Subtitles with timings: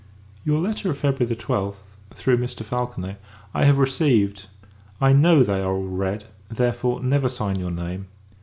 [0.43, 1.75] Your letter of February 12th,
[2.15, 2.63] through Mr.
[2.65, 3.21] Falconet,
[3.53, 4.47] I have received.
[4.99, 8.07] I know, they are all read; therefore, never sign your name.